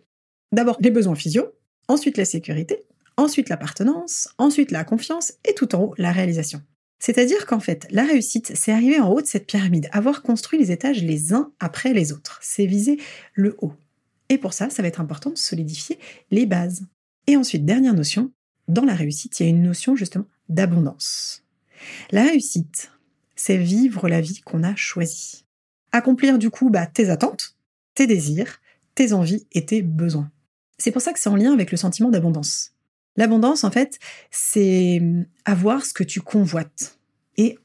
d'abord 0.52 0.78
les 0.80 0.92
besoins 0.92 1.16
physio, 1.16 1.48
ensuite 1.88 2.18
la 2.18 2.26
sécurité, 2.26 2.84
ensuite 3.18 3.50
l'appartenance, 3.50 4.30
ensuite 4.38 4.70
la 4.70 4.84
confiance 4.84 5.34
et 5.44 5.56
tout 5.56 5.74
en 5.74 5.82
haut 5.82 5.94
la 5.98 6.12
réalisation. 6.12 6.62
C'est-à-dire 7.00 7.46
qu'en 7.46 7.60
fait, 7.60 7.88
la 7.92 8.04
réussite, 8.04 8.54
c'est 8.56 8.72
arriver 8.72 9.00
en 9.00 9.10
haut 9.10 9.22
de 9.22 9.28
cette 9.28 9.48
pyramide, 9.48 9.90
avoir 9.92 10.22
construit 10.22 10.60
les 10.60 10.72
étages 10.72 11.04
les 11.04 11.34
uns 11.34 11.52
après 11.60 11.94
les 11.94 12.14
autres. 12.14 12.40
C'est 12.42 12.66
viser 12.66 12.98
le 13.34 13.58
haut. 13.62 13.74
Et 14.30 14.38
pour 14.38 14.54
ça, 14.54 14.70
ça 14.70 14.82
va 14.82 14.88
être 14.88 15.02
important 15.02 15.30
de 15.30 15.38
solidifier 15.38 16.00
les 16.32 16.46
bases. 16.46 16.86
Et 17.28 17.36
ensuite, 17.36 17.66
dernière 17.66 17.94
notion, 17.94 18.32
dans 18.68 18.86
la 18.86 18.96
réussite, 18.96 19.40
il 19.40 19.44
y 19.44 19.46
a 19.46 19.50
une 19.50 19.64
notion 19.64 19.96
justement 19.96 20.26
d'abondance. 20.50 21.44
La 22.12 22.24
réussite, 22.24 22.92
c'est 23.36 23.58
vivre 23.58 24.08
la 24.08 24.22
vie 24.22 24.42
qu'on 24.42 24.64
a 24.64 24.76
choisie. 24.76 25.46
Accomplir 25.92 26.40
du 26.40 26.50
coup 26.50 26.70
bah, 26.70 26.88
tes 26.88 27.10
attentes, 27.10 27.58
tes 27.96 28.08
désirs, 28.08 28.60
tes 28.96 29.14
envies 29.14 29.48
et 29.52 29.66
tes 29.66 29.82
besoins. 29.82 30.32
C'est 30.78 30.92
pour 30.92 31.02
ça 31.02 31.14
que 31.14 31.20
c'est 31.20 31.30
en 31.30 31.36
lien 31.36 31.54
avec 31.54 31.72
le 31.72 31.78
sentiment 31.78 32.10
d'abondance. 32.10 32.73
L'abondance, 33.16 33.64
en 33.64 33.72
fait, 33.72 34.00
c'est 34.32 35.02
avoir 35.46 35.86
ce 35.86 35.94
que 35.94 36.04
tu 36.04 36.22
convoites. 36.22 36.98
Et 37.38 37.58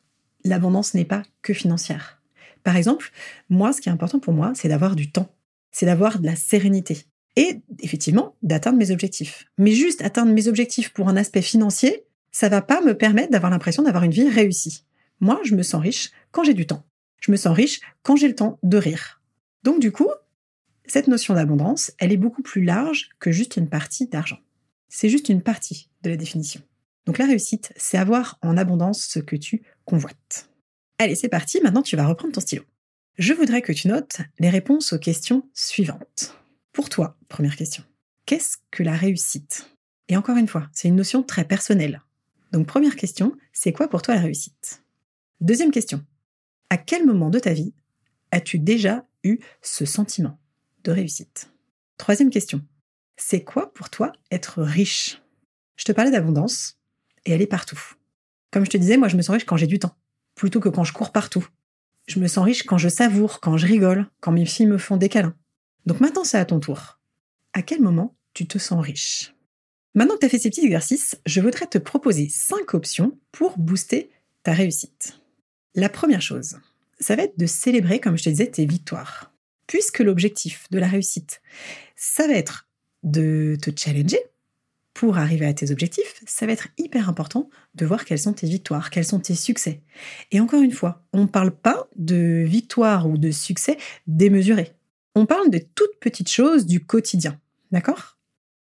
l'abondance 0.45 0.95
n'est 0.95 1.05
pas 1.05 1.23
que 1.43 1.55
financière. 1.55 2.21
Par 2.65 2.77
exemple, 2.77 3.11
moi, 3.49 3.73
ce 3.73 3.81
qui 3.81 3.89
est 3.89 3.93
important 3.93 4.19
pour 4.19 4.35
moi, 4.35 4.53
c'est 4.55 4.69
d'avoir 4.69 4.95
du 4.95 5.11
temps. 5.11 5.35
C'est 5.71 5.87
d'avoir 5.87 6.19
de 6.19 6.27
la 6.27 6.37
sérénité 6.37 7.07
et 7.37 7.61
effectivement 7.81 8.35
d'atteindre 8.43 8.79
mes 8.79 8.91
objectifs. 8.91 9.47
Mais 9.59 9.71
juste 9.71 10.03
atteindre 10.03 10.33
mes 10.33 10.49
objectifs 10.49 10.93
pour 10.93 11.09
un 11.09 11.17
aspect 11.17 11.43
financier, 11.43 12.05
ça 12.33 12.49
va 12.49 12.63
pas 12.63 12.81
me 12.81 12.97
permettre 12.97 13.31
d'avoir 13.31 13.51
l'impression 13.51 13.83
d'avoir 13.85 14.03
une 14.03 14.11
vie 14.11 14.29
réussie. 14.29 14.85
Moi, 15.21 15.41
je 15.45 15.55
me 15.55 15.63
sens 15.63 15.81
riche 15.81 16.11
quand 16.33 16.45
j'ai 16.45 16.55
du 16.55 16.67
temps. 16.67 16.85
Je 17.21 17.31
me 17.31 17.37
sens 17.37 17.57
riche 17.57 17.81
quand 18.03 18.17
j'ai 18.17 18.29
le 18.29 18.35
temps 18.35 18.59
de 18.63 18.77
rire. 18.77 19.23
Donc 19.63 19.81
du 19.81 19.93
coup, 19.93 20.09
cette 20.87 21.07
notion 21.09 21.35
d'abondance, 21.35 21.93
elle 21.99 22.13
est 22.13 22.17
beaucoup 22.17 22.43
plus 22.43 22.65
large 22.65 23.11
que 23.19 23.31
juste 23.31 23.57
une 23.57 23.69
partie 23.69 24.09
d'argent. 24.09 24.39
C'est 24.89 25.09
juste 25.09 25.29
une 25.29 25.43
partie 25.43 25.91
de 26.03 26.11
la 26.11 26.17
définition. 26.17 26.63
Donc 27.07 27.19
la 27.19 27.27
réussite, 27.27 27.73
c'est 27.77 27.99
avoir 27.99 28.39
en 28.43 28.57
abondance 28.57 29.05
ce 29.05 29.19
que 29.19 29.37
tu 29.37 29.63
convoites. 29.85 30.51
Allez, 30.99 31.15
c'est 31.15 31.29
parti, 31.29 31.61
maintenant 31.63 31.83
tu 31.83 31.97
vas 31.97 32.07
reprendre 32.07 32.35
ton 32.35 32.41
stylo. 32.41 32.65
Je 33.17 33.33
voudrais 33.33 33.63
que 33.63 33.73
tu 33.73 33.89
notes 33.89 34.19
les 34.39 34.51
réponses 34.51 34.93
aux 34.93 34.99
questions 34.99 35.49
suivantes. 35.55 36.37
Pour 36.73 36.89
toi, 36.89 37.17
première 37.29 37.57
question. 37.57 37.83
Qu'est-ce 38.27 38.59
que 38.71 38.83
la 38.83 38.95
réussite? 38.95 39.71
Et 40.09 40.17
encore 40.17 40.37
une 40.37 40.49
fois, 40.49 40.69
c'est 40.73 40.89
une 40.89 40.97
notion 40.97 41.23
très 41.23 41.45
personnelle. 41.45 42.03
Donc 42.53 42.67
première 42.67 42.97
question, 42.97 43.37
c'est 43.53 43.73
quoi 43.73 43.89
pour 43.89 44.03
toi 44.03 44.15
la 44.15 44.23
réussite? 44.23 44.83
Deuxième 45.41 45.71
question. 45.71 46.05
À 46.71 46.77
quel 46.77 47.07
moment 47.07 47.31
de 47.31 47.39
ta 47.39 47.53
vie 47.53 47.73
as-tu 48.31 48.59
déjà 48.59 49.07
eu 49.25 49.39
ce 49.63 49.85
sentiment 49.85 50.39
de 50.85 50.93
réussite? 50.93 51.51
Troisième 51.97 52.31
question. 52.31 52.63
C'est 53.21 53.43
quoi 53.43 53.75
pour 53.75 53.91
toi 53.91 54.13
être 54.31 54.63
riche? 54.63 55.21
Je 55.77 55.85
te 55.85 55.91
parlais 55.91 56.13
d'abondance 56.13 56.79
et 57.27 57.33
elle 57.33 57.43
est 57.43 57.49
partout. 57.49 57.81
Comme 58.53 58.65
je 58.65 58.71
te 58.71 58.77
disais, 58.77 58.97
moi 58.97 59.09
je 59.09 59.17
me 59.17 59.23
sens 59.23 59.35
riche 59.35 59.45
quand 59.45 59.57
j'ai 59.57 59.67
du 59.67 59.81
temps, 59.81 59.97
plutôt 60.37 60.61
que 60.61 60.69
quand 60.69 60.85
je 60.85 60.93
cours 60.93 61.11
partout. 61.11 61.47
Je 62.07 62.21
me 62.21 62.29
sens 62.29 62.45
riche 62.45 62.63
quand 62.63 62.79
je 62.79 62.89
savoure, 62.89 63.41
quand 63.41 63.57
je 63.57 63.67
rigole, 63.67 64.07
quand 64.21 64.31
mes 64.31 64.47
filles 64.47 64.69
me 64.69 64.79
font 64.79 64.97
des 64.97 65.09
câlins. 65.09 65.35
Donc 65.85 66.01
maintenant, 66.01 66.23
c'est 66.23 66.39
à 66.39 66.45
ton 66.45 66.61
tour. 66.61 67.01
À 67.55 67.63
quel 67.63 67.83
moment 67.83 68.17
tu 68.35 68.47
te 68.47 68.57
sens 68.57 68.83
riche? 68.83 69.35
Maintenant 69.97 70.15
que 70.15 70.21
tu 70.21 70.27
as 70.27 70.29
fait 70.29 70.39
ces 70.39 70.51
petits 70.51 70.65
exercices, 70.65 71.21
je 71.27 71.41
voudrais 71.41 71.67
te 71.67 71.79
proposer 71.79 72.29
cinq 72.29 72.73
options 72.73 73.19
pour 73.33 73.59
booster 73.59 74.11
ta 74.45 74.53
réussite. 74.53 75.21
La 75.75 75.89
première 75.89 76.23
chose, 76.23 76.61
ça 77.01 77.17
va 77.17 77.25
être 77.25 77.39
de 77.39 77.47
célébrer, 77.47 77.99
comme 77.99 78.17
je 78.17 78.23
te 78.23 78.31
disais, 78.31 78.47
tes 78.47 78.65
victoires. 78.65 79.33
Puisque 79.67 79.99
l'objectif 79.99 80.69
de 80.71 80.79
la 80.79 80.87
réussite, 80.87 81.43
ça 81.97 82.29
va 82.29 82.35
être 82.35 82.68
de 83.03 83.57
te 83.61 83.71
challenger 83.75 84.21
pour 84.99 85.17
arriver 85.17 85.47
à 85.47 85.55
tes 85.55 85.71
objectifs, 85.71 86.21
ça 86.27 86.45
va 86.45 86.53
être 86.53 86.67
hyper 86.77 87.09
important 87.09 87.49
de 87.77 87.87
voir 87.87 88.05
quelles 88.05 88.19
sont 88.19 88.33
tes 88.33 88.49
victoires, 88.49 88.91
quels 88.91 89.05
sont 89.05 89.21
tes 89.21 89.37
succès. 89.37 89.81
Et 90.33 90.41
encore 90.41 90.61
une 90.61 90.73
fois, 90.73 91.05
on 91.13 91.23
ne 91.23 91.29
parle 91.29 91.53
pas 91.53 91.89
de 91.95 92.43
victoire 92.45 93.09
ou 93.09 93.17
de 93.17 93.31
succès 93.31 93.79
démesurés. 94.09 94.73
On 95.15 95.25
parle 95.25 95.51
de 95.51 95.61
toutes 95.77 96.01
petites 96.01 96.31
choses 96.31 96.67
du 96.67 96.85
quotidien. 96.85 97.39
D'accord? 97.71 98.19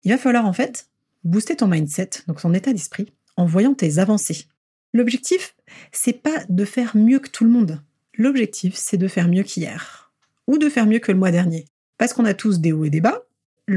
Il 0.05 0.11
va 0.11 0.17
falloir 0.17 0.45
en 0.45 0.53
fait 0.53 0.87
booster 1.25 1.57
ton 1.57 1.67
mindset, 1.67 2.09
donc 2.27 2.39
ton 2.39 2.53
état 2.53 2.71
d'esprit, 2.71 3.11
en 3.35 3.45
voyant 3.45 3.73
tes 3.73 3.99
avancées. 3.99 4.45
L'objectif, 4.93 5.55
c'est 5.91 6.21
pas 6.21 6.45
de 6.47 6.63
faire 6.63 6.95
mieux 6.95 7.19
que 7.19 7.29
tout 7.29 7.43
le 7.43 7.51
monde. 7.51 7.81
L'objectif, 8.13 8.75
c'est 8.75 8.97
de 8.97 9.09
faire 9.09 9.27
mieux 9.27 9.43
qu'hier. 9.43 10.13
Ou 10.47 10.57
de 10.57 10.69
faire 10.69 10.85
mieux 10.85 10.99
que 10.99 11.11
le 11.11 11.17
mois 11.17 11.31
dernier. 11.31 11.65
Parce 11.97 12.13
qu'on 12.13 12.23
a 12.23 12.33
tous 12.33 12.59
des 12.59 12.71
hauts 12.71 12.85
et 12.85 12.89
des 12.89 13.01
bas. 13.01 13.23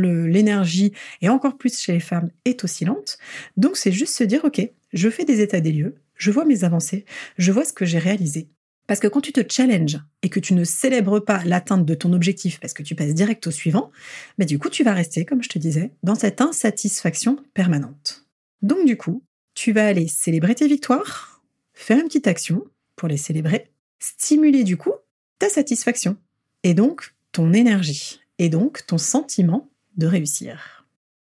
L'énergie, 0.00 0.92
et 1.22 1.28
encore 1.28 1.56
plus 1.56 1.78
chez 1.78 1.92
les 1.92 2.00
femmes, 2.00 2.30
est 2.44 2.64
oscillante. 2.64 3.18
Donc 3.56 3.76
c'est 3.76 3.92
juste 3.92 4.16
se 4.16 4.24
dire, 4.24 4.44
ok, 4.44 4.68
je 4.92 5.10
fais 5.10 5.24
des 5.24 5.40
états 5.40 5.60
des 5.60 5.72
lieux, 5.72 5.96
je 6.16 6.30
vois 6.30 6.44
mes 6.44 6.64
avancées, 6.64 7.04
je 7.38 7.52
vois 7.52 7.64
ce 7.64 7.72
que 7.72 7.84
j'ai 7.84 7.98
réalisé. 7.98 8.48
Parce 8.86 9.00
que 9.00 9.08
quand 9.08 9.20
tu 9.20 9.32
te 9.32 9.40
challenges 9.50 9.98
et 10.22 10.28
que 10.28 10.40
tu 10.40 10.52
ne 10.52 10.64
célèbres 10.64 11.18
pas 11.18 11.42
l'atteinte 11.44 11.86
de 11.86 11.94
ton 11.94 12.12
objectif 12.12 12.60
parce 12.60 12.74
que 12.74 12.82
tu 12.82 12.94
passes 12.94 13.14
direct 13.14 13.46
au 13.46 13.50
suivant, 13.50 13.90
bah, 14.36 14.44
du 14.44 14.58
coup, 14.58 14.68
tu 14.68 14.84
vas 14.84 14.92
rester, 14.92 15.24
comme 15.24 15.42
je 15.42 15.48
te 15.48 15.58
disais, 15.58 15.92
dans 16.02 16.14
cette 16.14 16.42
insatisfaction 16.42 17.38
permanente. 17.54 18.26
Donc 18.60 18.84
du 18.86 18.96
coup, 18.96 19.22
tu 19.54 19.72
vas 19.72 19.86
aller 19.86 20.08
célébrer 20.08 20.54
tes 20.54 20.68
victoires, 20.68 21.42
faire 21.72 21.98
une 21.98 22.04
petite 22.04 22.26
action 22.26 22.64
pour 22.96 23.08
les 23.08 23.16
célébrer, 23.16 23.70
stimuler 23.98 24.64
du 24.64 24.76
coup 24.76 24.92
ta 25.38 25.48
satisfaction, 25.48 26.16
et 26.62 26.74
donc 26.74 27.14
ton 27.32 27.52
énergie, 27.52 28.20
et 28.38 28.48
donc 28.48 28.86
ton 28.86 28.98
sentiment 28.98 29.68
de 29.96 30.06
réussir. 30.06 30.86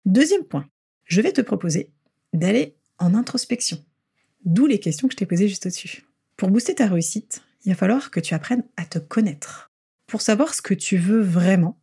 Deuxième 0.05 0.43
point, 0.43 0.67
je 1.05 1.21
vais 1.21 1.33
te 1.33 1.41
proposer 1.41 1.91
d'aller 2.33 2.75
en 2.99 3.13
introspection, 3.13 3.83
d'où 4.45 4.65
les 4.65 4.79
questions 4.79 5.07
que 5.07 5.13
je 5.13 5.17
t'ai 5.17 5.25
posées 5.25 5.47
juste 5.47 5.65
au-dessus. 5.65 6.05
Pour 6.35 6.49
booster 6.49 6.75
ta 6.75 6.87
réussite, 6.87 7.43
il 7.65 7.69
va 7.69 7.75
falloir 7.75 8.11
que 8.11 8.19
tu 8.19 8.33
apprennes 8.33 8.63
à 8.77 8.85
te 8.85 8.99
connaître, 8.99 9.71
pour 10.05 10.21
savoir 10.21 10.53
ce 10.53 10.61
que 10.61 10.73
tu 10.73 10.97
veux 10.97 11.21
vraiment, 11.21 11.79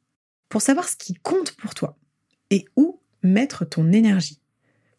pour 0.48 0.62
savoir 0.62 0.88
ce 0.88 0.96
qui 0.96 1.14
compte 1.14 1.52
pour 1.52 1.74
toi, 1.74 1.98
et 2.50 2.64
où 2.76 3.00
mettre 3.22 3.64
ton 3.64 3.92
énergie, 3.92 4.40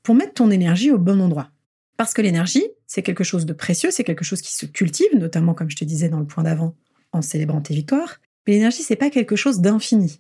pour 0.04 0.16
mettre 0.16 0.34
ton 0.34 0.52
énergie 0.52 0.92
au 0.92 0.98
bon 0.98 1.22
endroit. 1.22 1.52
Parce 1.98 2.14
que 2.14 2.22
l'énergie, 2.22 2.66
c'est 2.88 3.02
quelque 3.02 3.24
chose 3.24 3.46
de 3.46 3.54
précieux, 3.54 3.92
c'est 3.92 4.04
quelque 4.04 4.26
chose 4.26 4.42
qui 4.42 4.54
se 4.54 4.66
cultive, 4.66 5.16
notamment 5.16 5.54
comme 5.54 5.70
je 5.70 5.78
te 5.78 5.86
disais 5.86 6.10
dans 6.10 6.20
le 6.20 6.28
point 6.28 6.44
d'avant, 6.44 6.76
en 7.12 7.22
célébrant 7.22 7.62
tes 7.62 7.74
victoires. 7.74 8.20
Mais 8.46 8.54
l'énergie, 8.54 8.84
c'est 8.84 8.96
pas 8.96 9.10
quelque 9.10 9.36
chose 9.36 9.62
d'infini. 9.62 10.20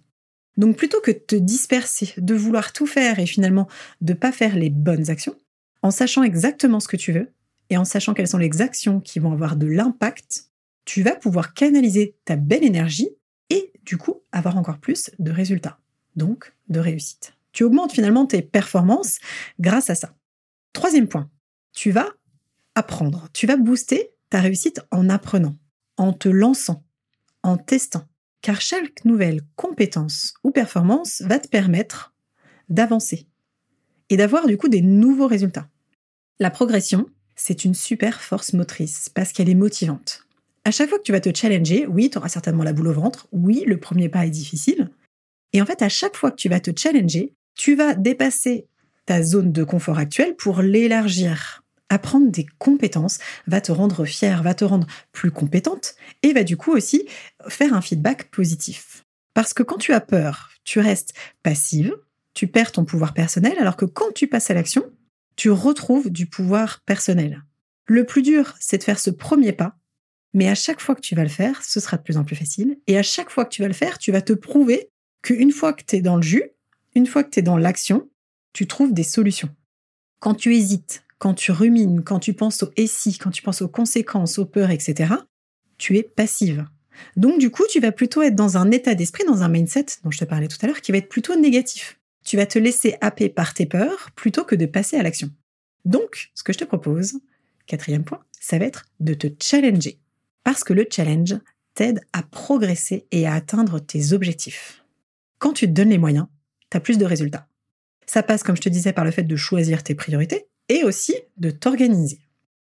Donc 0.58 0.78
plutôt 0.78 1.02
que 1.02 1.12
de 1.12 1.18
te 1.18 1.36
disperser, 1.36 2.14
de 2.18 2.36
vouloir 2.36 2.72
tout 2.74 2.88
faire 2.88 3.20
et 3.20 3.26
finalement 3.26 3.68
de 4.02 4.14
pas 4.14 4.32
faire 4.32 4.56
les 4.56 4.70
bonnes 4.70 5.10
actions, 5.10 5.36
en 5.82 5.92
sachant 5.92 6.24
exactement 6.24 6.80
ce 6.80 6.88
que 6.88 6.98
tu 6.98 7.12
veux 7.12 7.32
et 7.70 7.78
en 7.78 7.86
sachant 7.86 8.14
quelles 8.14 8.28
sont 8.28 8.38
les 8.38 8.62
actions 8.62 9.00
qui 9.00 9.20
vont 9.20 9.34
avoir 9.34 9.56
de 9.56 9.68
l'impact, 9.68 10.50
tu 10.86 11.02
vas 11.02 11.16
pouvoir 11.16 11.54
canaliser 11.54 12.16
ta 12.26 12.36
belle 12.36 12.64
énergie 12.64 13.10
et 13.50 13.74
du 13.84 13.98
coup 13.98 14.22
avoir 14.32 14.58
encore 14.58 14.80
plus 14.80 15.12
de 15.20 15.32
résultats, 15.32 15.80
donc 16.16 16.54
de 16.70 16.80
réussite. 16.80 17.34
Tu 17.52 17.64
augmentes 17.64 17.94
finalement 17.94 18.26
tes 18.26 18.42
performances 18.42 19.20
grâce 19.60 19.90
à 19.90 19.96
ça. 19.96 20.16
Troisième 20.74 21.08
point, 21.08 21.30
tu 21.74 21.92
vas 21.92 22.10
apprendre, 22.76 23.30
tu 23.34 23.48
vas 23.48 23.58
booster 23.58 24.12
ta 24.30 24.42
réussite 24.42 24.82
en 24.92 25.10
apprenant, 25.10 25.58
en 25.98 26.14
te 26.14 26.30
lançant, 26.30 26.84
en 27.44 27.58
testant. 27.58 28.06
Car 28.46 28.62
chaque 28.62 29.04
nouvelle 29.06 29.42
compétence 29.56 30.36
ou 30.44 30.52
performance 30.52 31.24
va 31.26 31.40
te 31.40 31.48
permettre 31.48 32.14
d'avancer 32.70 33.26
et 34.12 34.18
d'avoir 34.18 34.46
du 34.46 34.56
coup 34.56 34.68
des 34.68 34.84
nouveaux 34.84 35.26
résultats. 35.26 35.68
La 36.40 36.52
progression, 36.52 37.08
c'est 37.36 37.66
une 37.66 37.74
super 37.74 38.22
force 38.22 38.54
motrice 38.54 39.10
parce 39.10 39.32
qu'elle 39.32 39.50
est 39.50 39.56
motivante. 39.56 40.28
À 40.64 40.70
chaque 40.70 40.90
fois 40.90 41.00
que 41.00 41.04
tu 41.04 41.12
vas 41.12 41.22
te 41.22 41.36
challenger, 41.36 41.88
oui, 41.88 42.12
tu 42.12 42.20
auras 42.20 42.30
certainement 42.30 42.64
la 42.64 42.74
boule 42.74 42.90
au 42.90 42.94
ventre, 42.94 43.28
oui, 43.32 43.64
le 43.66 43.80
premier 43.80 44.10
pas 44.10 44.28
est 44.28 44.30
difficile. 44.30 44.92
Et 45.52 45.60
en 45.60 45.66
fait, 45.66 45.82
à 45.82 45.90
chaque 45.90 46.16
fois 46.16 46.30
que 46.30 46.36
tu 46.36 46.48
vas 46.48 46.60
te 46.60 46.70
challenger, 46.80 47.34
tu 47.56 47.74
vas 47.74 47.96
dépasser 47.96 48.68
ta 49.08 49.24
zone 49.24 49.54
de 49.54 49.64
confort 49.64 49.98
actuelle 49.98 50.36
pour 50.36 50.62
l'élargir. 50.62 51.65
Apprendre 51.90 52.32
des 52.32 52.46
compétences 52.58 53.20
va 53.48 53.62
te 53.62 53.72
rendre 53.72 54.06
fière, 54.06 54.42
va 54.42 54.54
te 54.54 54.66
rendre 54.66 54.88
plus 55.12 55.32
compétente 55.32 55.96
et 56.24 56.34
va 56.34 56.44
du 56.44 56.58
coup 56.58 56.72
aussi 56.72 57.08
faire 57.48 57.74
un 57.74 57.82
feedback 57.82 58.32
positif. 58.32 59.06
Parce 59.34 59.54
que 59.54 59.64
quand 59.64 59.78
tu 59.78 59.94
as 59.94 60.02
peur, 60.02 60.50
tu 60.64 60.80
restes 60.80 61.14
passive, 61.44 61.96
tu 62.34 62.48
perds 62.48 62.72
ton 62.72 62.86
pouvoir 62.86 63.14
personnel, 63.14 63.58
alors 63.60 63.78
que 63.78 63.86
quand 63.86 64.14
tu 64.14 64.28
passes 64.28 64.50
à 64.50 64.54
l'action, 64.54 64.84
tu 65.36 65.50
retrouves 65.52 66.10
du 66.10 66.26
pouvoir 66.26 66.82
personnel. 66.86 67.44
Le 67.86 68.06
plus 68.06 68.22
dur, 68.22 68.56
c'est 68.60 68.78
de 68.78 68.84
faire 68.84 69.00
ce 69.00 69.10
premier 69.10 69.52
pas, 69.52 69.78
mais 70.34 70.50
à 70.50 70.56
chaque 70.56 70.82
fois 70.82 70.96
que 70.96 71.02
tu 71.02 71.16
vas 71.16 71.24
le 71.24 71.30
faire, 71.30 71.64
ce 71.64 71.80
sera 71.80 71.98
de 71.98 72.02
plus 72.02 72.18
en 72.18 72.24
plus 72.24 72.36
facile, 72.36 72.78
et 72.88 72.98
à 72.98 73.04
chaque 73.04 73.30
fois 73.30 73.46
que 73.46 73.54
tu 73.54 73.62
vas 73.62 73.68
le 73.68 73.74
faire, 73.74 73.98
tu 73.98 74.12
vas 74.12 74.22
te 74.22 74.34
prouver 74.34 74.90
qu'une 75.22 75.52
fois 75.52 75.72
que 75.72 75.84
tu 75.84 75.98
es 75.98 76.02
dans 76.02 76.18
le 76.18 76.22
jus, 76.22 76.44
une 76.94 77.08
fois 77.08 77.24
que 77.24 77.30
tu 77.30 77.40
es 77.40 77.44
dans 77.44 77.58
l'action, 77.58 78.10
tu 78.54 78.68
trouves 78.68 78.94
des 78.94 79.04
solutions. 79.04 79.50
Quand 80.20 80.34
tu 80.34 80.56
hésites, 80.56 81.05
quand 81.18 81.34
tu 81.34 81.52
rumines, 81.52 82.04
quand 82.04 82.20
tu 82.20 82.34
penses 82.34 82.64
au 82.64 82.72
et 82.76 82.88
si, 82.88 83.18
quand 83.18 83.32
tu 83.32 83.42
penses 83.42 83.62
aux 83.62 83.68
conséquences, 83.68 84.38
aux 84.38 84.46
peurs, 84.46 84.72
etc., 84.72 85.14
tu 85.78 85.98
es 85.98 86.04
passive. 86.04 86.66
Donc 87.16 87.40
du 87.40 87.50
coup, 87.50 87.64
tu 87.70 87.80
vas 87.80 87.92
plutôt 87.92 88.22
être 88.22 88.36
dans 88.36 88.58
un 88.58 88.72
état 88.72 88.96
d'esprit, 88.96 89.24
dans 89.26 89.44
un 89.44 89.50
mindset 89.50 89.86
dont 90.04 90.12
je 90.12 90.20
te 90.20 90.26
parlais 90.26 90.48
tout 90.48 90.58
à 90.62 90.68
l'heure, 90.68 90.82
qui 90.82 90.92
va 90.92 90.98
être 90.98 91.10
plutôt 91.10 91.36
négatif. 91.36 92.00
Tu 92.24 92.38
vas 92.38 92.46
te 92.46 92.58
laisser 92.58 92.96
happer 93.02 93.30
par 93.30 93.54
tes 93.54 93.66
peurs 93.66 94.12
plutôt 94.16 94.44
que 94.44 94.56
de 94.56 94.66
passer 94.66 94.98
à 94.98 95.04
l'action. 95.04 95.30
Donc, 95.84 96.32
ce 96.34 96.44
que 96.44 96.54
je 96.54 96.58
te 96.58 96.64
propose, 96.64 97.20
quatrième 97.68 98.04
point, 98.04 98.24
ça 98.40 98.58
va 98.58 98.66
être 98.66 98.86
de 99.00 99.14
te 99.14 99.28
challenger. 99.42 100.00
Parce 100.44 100.64
que 100.64 100.74
le 100.74 100.88
challenge 100.90 101.36
t'aide 101.76 102.02
à 102.14 102.24
progresser 102.24 103.06
et 103.12 103.28
à 103.28 103.34
atteindre 103.34 103.80
tes 103.80 104.14
objectifs. 104.14 104.84
Quand 105.40 105.54
tu 105.54 105.68
te 105.68 105.72
donnes 105.72 105.90
les 105.90 105.98
moyens, 105.98 106.28
tu 106.72 106.78
as 106.78 106.80
plus 106.80 106.98
de 106.98 107.06
résultats. 107.06 107.48
Ça 108.08 108.24
passe, 108.24 108.44
comme 108.44 108.56
je 108.56 108.62
te 108.62 108.70
disais, 108.70 108.94
par 108.94 109.06
le 109.06 109.12
fait 109.12 109.24
de 109.24 109.36
choisir 109.36 109.84
tes 109.84 109.96
priorités 109.96 110.48
et 110.70 110.84
aussi 110.84 111.16
de 111.38 111.52
t'organiser. 111.52 112.20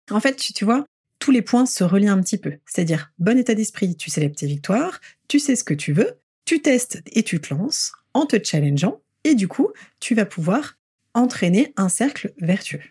En 0.09 0.19
fait, 0.19 0.35
tu, 0.35 0.65
vois, 0.65 0.85
tous 1.19 1.31
les 1.31 1.41
points 1.41 1.65
se 1.65 1.83
relient 1.83 2.07
un 2.07 2.21
petit 2.21 2.37
peu. 2.37 2.53
C'est-à-dire, 2.65 3.11
bon 3.19 3.37
état 3.37 3.55
d'esprit, 3.55 3.95
tu 3.95 4.09
célèbres 4.09 4.35
tes 4.35 4.47
victoires, 4.47 4.99
tu 5.27 5.39
sais 5.39 5.55
ce 5.55 5.63
que 5.63 5.73
tu 5.73 5.93
veux, 5.93 6.13
tu 6.45 6.61
testes 6.61 7.01
et 7.11 7.23
tu 7.23 7.39
te 7.39 7.53
lances 7.53 7.93
en 8.13 8.25
te 8.25 8.37
challengeant, 8.43 9.01
et 9.23 9.35
du 9.35 9.47
coup, 9.47 9.69
tu 9.99 10.15
vas 10.15 10.25
pouvoir 10.25 10.77
entraîner 11.13 11.73
un 11.77 11.89
cercle 11.89 12.33
vertueux. 12.39 12.81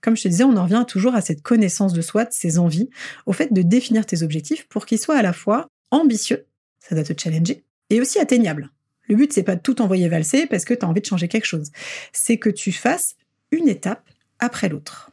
Comme 0.00 0.16
je 0.16 0.24
te 0.24 0.28
disais, 0.28 0.44
on 0.44 0.56
en 0.56 0.64
revient 0.64 0.84
toujours 0.86 1.14
à 1.14 1.20
cette 1.20 1.42
connaissance 1.42 1.92
de 1.92 2.02
soi, 2.02 2.24
de 2.24 2.32
ses 2.32 2.58
envies, 2.58 2.90
au 3.24 3.32
fait 3.32 3.52
de 3.52 3.62
définir 3.62 4.04
tes 4.04 4.22
objectifs 4.22 4.68
pour 4.68 4.84
qu'ils 4.84 4.98
soient 4.98 5.16
à 5.16 5.22
la 5.22 5.32
fois 5.32 5.66
ambitieux, 5.90 6.46
ça 6.80 6.94
doit 6.94 7.04
te 7.04 7.18
challenger, 7.18 7.64
et 7.90 8.00
aussi 8.00 8.18
atteignables. 8.18 8.70
Le 9.08 9.16
but, 9.16 9.32
c'est 9.32 9.42
pas 9.42 9.56
de 9.56 9.60
tout 9.60 9.80
envoyer 9.80 10.08
valser 10.08 10.46
parce 10.46 10.64
que 10.64 10.74
tu 10.74 10.84
as 10.84 10.88
envie 10.88 11.00
de 11.00 11.06
changer 11.06 11.28
quelque 11.28 11.44
chose. 11.44 11.70
C'est 12.12 12.38
que 12.38 12.50
tu 12.50 12.72
fasses 12.72 13.16
une 13.50 13.68
étape 13.68 14.08
après 14.38 14.68
l'autre, 14.68 15.10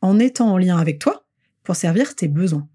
en 0.00 0.18
étant 0.18 0.52
en 0.52 0.58
lien 0.58 0.78
avec 0.78 0.98
toi 0.98 1.26
pour 1.62 1.76
servir 1.76 2.14
tes 2.14 2.28
besoins. 2.28 2.68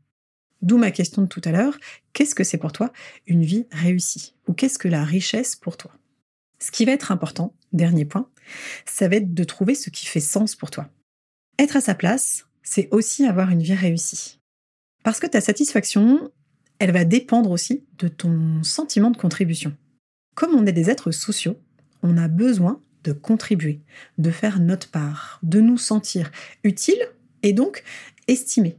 D'où 0.62 0.77
ma 0.77 0.91
question 0.91 1.24
de 1.24 1.27
tout 1.27 1.41
à 1.46 1.51
l'heure, 1.51 1.77
qu'est-ce 2.13 2.36
que 2.36 2.43
c'est 2.43 2.58
pour 2.58 2.72
toi 2.72 2.91
une 3.25 3.43
vie 3.43 3.65
réussie? 3.72 4.36
Ou 4.48 4.53
qu'est-ce 4.53 4.77
que 4.77 4.88
la 4.88 5.03
richesse 5.03 5.55
pour 5.55 5.77
toi? 5.77 5.91
Ce 6.60 6.72
qui 6.72 6.86
va 6.86 6.91
être 6.91 7.12
important, 7.12 7.55
dernier 7.74 8.05
point, 8.05 8.29
ça 8.86 9.08
va 9.08 9.15
être 9.15 9.34
de 9.34 9.43
trouver 9.43 9.74
ce 9.74 9.89
qui 9.89 10.05
fait 10.05 10.20
sens 10.20 10.55
pour 10.55 10.70
toi. 10.70 10.89
Être 11.58 11.77
à 11.77 11.81
sa 11.81 11.96
place, 11.96 12.46
c'est 12.62 12.89
aussi 12.91 13.25
avoir 13.25 13.50
une 13.50 13.63
vie 13.63 13.74
réussie. 13.74 14.39
Parce 15.03 15.20
que 15.20 15.27
ta 15.27 15.41
satisfaction, 15.41 16.31
elle 16.77 16.91
va 16.91 17.05
dépendre 17.05 17.50
aussi 17.50 17.84
de 17.98 18.08
ton 18.08 18.63
sentiment 18.63 19.10
de 19.10 19.17
contribution. 19.17 19.75
Comme 20.36 20.53
on 20.53 20.65
est 20.65 20.72
des 20.72 20.89
êtres 20.89 21.12
sociaux, 21.12 21.60
on 22.03 22.17
a 22.17 22.27
besoin 22.27 22.81
de 23.03 23.13
contribuer, 23.13 23.81
de 24.17 24.31
faire 24.31 24.60
notre 24.60 24.89
part, 24.89 25.39
de 25.43 25.62
nous 25.62 25.77
sentir 25.77 26.31
utiles 26.63 27.08
et 27.43 27.53
donc 27.53 27.84
estimés. 28.27 28.77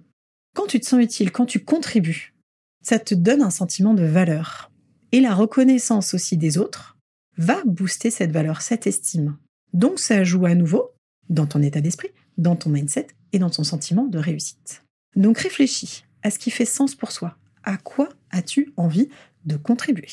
Quand 0.54 0.66
tu 0.66 0.80
te 0.80 0.86
sens 0.86 1.02
utile, 1.02 1.32
quand 1.32 1.46
tu 1.46 1.60
contribues, 1.60 2.34
ça 2.82 2.98
te 2.98 3.14
donne 3.14 3.42
un 3.42 3.50
sentiment 3.50 3.94
de 3.94 4.04
valeur. 4.04 4.70
Et 5.12 5.20
la 5.20 5.34
reconnaissance 5.34 6.14
aussi 6.14 6.36
des 6.36 6.58
autres 6.58 6.96
va 7.36 7.62
booster 7.64 8.10
cette 8.10 8.32
valeur, 8.32 8.62
cette 8.62 8.86
estime. 8.86 9.36
Donc 9.72 9.98
ça 9.98 10.24
joue 10.24 10.46
à 10.46 10.54
nouveau 10.54 10.90
dans 11.28 11.46
ton 11.46 11.62
état 11.62 11.80
d'esprit, 11.80 12.10
dans 12.38 12.56
ton 12.56 12.70
mindset 12.70 13.08
et 13.32 13.38
dans 13.38 13.50
ton 13.50 13.64
sentiment 13.64 14.06
de 14.06 14.18
réussite. 14.18 14.82
Donc 15.16 15.38
réfléchis 15.38 16.04
à 16.22 16.30
ce 16.30 16.38
qui 16.38 16.50
fait 16.50 16.64
sens 16.64 16.94
pour 16.94 17.12
soi. 17.12 17.36
À 17.64 17.76
quoi 17.76 18.08
as-tu 18.30 18.72
envie 18.76 19.08
de 19.44 19.56
contribuer? 19.56 20.08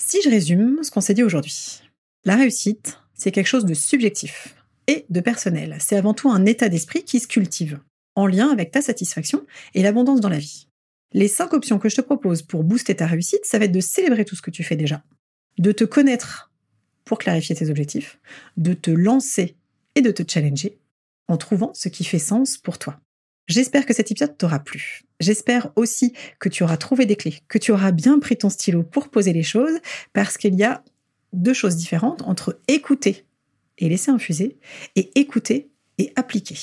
Si 0.00 0.20
je 0.22 0.30
résume 0.30 0.82
ce 0.82 0.90
qu'on 0.90 1.00
s'est 1.00 1.14
dit 1.14 1.22
aujourd'hui, 1.22 1.82
la 2.24 2.36
réussite, 2.36 2.98
c'est 3.22 3.30
quelque 3.30 3.46
chose 3.46 3.64
de 3.64 3.74
subjectif 3.74 4.56
et 4.88 5.06
de 5.08 5.20
personnel. 5.20 5.76
C'est 5.78 5.96
avant 5.96 6.12
tout 6.12 6.28
un 6.28 6.44
état 6.44 6.68
d'esprit 6.68 7.04
qui 7.04 7.20
se 7.20 7.28
cultive, 7.28 7.78
en 8.16 8.26
lien 8.26 8.50
avec 8.50 8.72
ta 8.72 8.82
satisfaction 8.82 9.46
et 9.74 9.82
l'abondance 9.82 10.20
dans 10.20 10.28
la 10.28 10.40
vie. 10.40 10.66
Les 11.12 11.28
cinq 11.28 11.52
options 11.52 11.78
que 11.78 11.88
je 11.88 11.96
te 11.96 12.00
propose 12.00 12.42
pour 12.42 12.64
booster 12.64 12.96
ta 12.96 13.06
réussite, 13.06 13.44
ça 13.44 13.60
va 13.60 13.66
être 13.66 13.72
de 13.72 13.80
célébrer 13.80 14.24
tout 14.24 14.34
ce 14.34 14.42
que 14.42 14.50
tu 14.50 14.64
fais 14.64 14.74
déjà, 14.74 15.04
de 15.58 15.70
te 15.70 15.84
connaître 15.84 16.50
pour 17.04 17.18
clarifier 17.18 17.54
tes 17.54 17.70
objectifs, 17.70 18.18
de 18.56 18.72
te 18.74 18.90
lancer 18.90 19.56
et 19.94 20.00
de 20.00 20.10
te 20.10 20.24
challenger 20.28 20.78
en 21.28 21.36
trouvant 21.36 21.72
ce 21.74 21.88
qui 21.88 22.02
fait 22.02 22.18
sens 22.18 22.58
pour 22.58 22.78
toi. 22.78 22.98
J'espère 23.46 23.86
que 23.86 23.94
cet 23.94 24.10
épisode 24.10 24.36
t'aura 24.36 24.58
plu. 24.58 25.02
J'espère 25.20 25.70
aussi 25.76 26.12
que 26.40 26.48
tu 26.48 26.64
auras 26.64 26.76
trouvé 26.76 27.06
des 27.06 27.16
clés, 27.16 27.38
que 27.46 27.58
tu 27.58 27.70
auras 27.70 27.92
bien 27.92 28.18
pris 28.18 28.36
ton 28.36 28.50
stylo 28.50 28.82
pour 28.82 29.10
poser 29.10 29.32
les 29.32 29.42
choses, 29.44 29.78
parce 30.12 30.36
qu'il 30.38 30.54
y 30.54 30.64
a 30.64 30.82
deux 31.32 31.54
choses 31.54 31.76
différentes 31.76 32.22
entre 32.22 32.60
écouter 32.68 33.26
et 33.78 33.88
laisser 33.88 34.10
infuser 34.10 34.58
et 34.96 35.10
écouter 35.18 35.70
et 35.98 36.12
appliquer. 36.16 36.56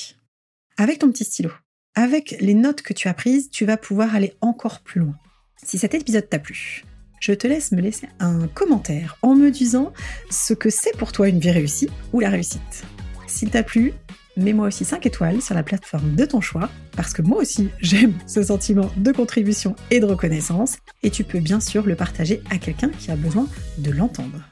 Avec 0.78 1.00
ton 1.00 1.12
petit 1.12 1.26
stylo, 1.26 1.52
avec 1.96 2.38
les 2.40 2.54
notes 2.54 2.82
que 2.82 2.94
tu 2.94 3.08
as 3.08 3.14
prises, 3.14 3.50
tu 3.50 3.66
vas 3.66 3.78
pouvoir 3.78 4.16
aller 4.16 4.34
encore 4.42 4.80
plus 4.80 5.02
loin. 5.02 5.16
Si 5.62 5.78
cet 5.78 5.94
épisode 5.94 6.30
t'a 6.30 6.40
plu, 6.40 6.86
je 7.20 7.34
te 7.34 7.48
laisse 7.48 7.72
me 7.72 7.82
laisser 7.82 8.08
un 8.20 8.48
commentaire 8.48 9.18
en 9.22 9.36
me 9.36 9.52
disant 9.52 9.94
ce 10.30 10.54
que 10.54 10.70
c'est 10.70 10.96
pour 10.98 11.12
toi 11.12 11.28
une 11.28 11.40
vie 11.40 11.52
réussie 11.52 11.90
ou 12.14 12.22
la 12.22 12.30
réussite. 12.30 12.86
S'il 13.28 13.50
t'a 13.50 13.64
plu, 13.64 13.94
mets-moi 14.38 14.68
aussi 14.68 14.86
5 14.86 15.06
étoiles 15.06 15.42
sur 15.42 15.54
la 15.54 15.64
plateforme 15.64 16.16
de 16.16 16.26
ton 16.26 16.42
choix, 16.42 16.70
parce 16.96 17.14
que 17.14 17.22
moi 17.22 17.40
aussi 17.40 17.70
j'aime 17.82 18.14
ce 18.26 18.44
sentiment 18.44 18.90
de 18.98 19.12
contribution 19.12 19.76
et 19.92 20.00
de 20.00 20.06
reconnaissance, 20.06 20.78
et 21.04 21.12
tu 21.12 21.24
peux 21.24 21.40
bien 21.40 21.60
sûr 21.60 21.86
le 21.86 21.96
partager 21.96 22.42
à 22.50 22.58
quelqu'un 22.58 22.90
qui 22.90 23.12
a 23.12 23.16
besoin 23.16 23.48
de 23.78 23.92
l'entendre. 23.92 24.48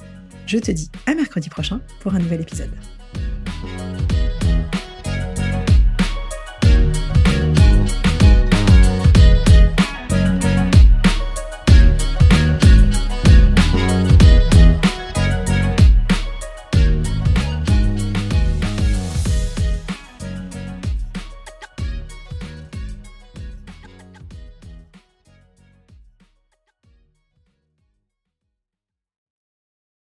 Je 0.48 0.60
te 0.60 0.72
dis 0.72 0.90
à 1.06 1.14
mercredi 1.14 1.50
prochain 1.50 1.82
pour 2.00 2.16
un 2.16 2.20
nouvel 2.20 2.40
épisode. 2.40 2.72